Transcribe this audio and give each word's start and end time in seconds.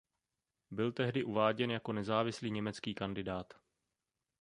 Byl 0.71 0.91
tehdy 0.91 1.23
uváděn 1.23 1.71
jako 1.71 1.93
nezávislý 1.93 2.51
německý 2.51 2.95
kandidát. 2.95 3.53